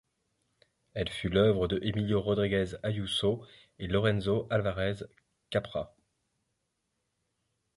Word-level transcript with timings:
Elle 0.95 1.09
fut 1.09 1.29
l’œuvre 1.29 1.67
de 1.67 1.79
Emilio 1.83 2.21
Rodríguez 2.23 2.73
Ayuso 2.81 3.45
et 3.77 3.85
Lorenzo 3.85 4.47
Álvarez 4.49 5.03
Capra. 5.51 5.93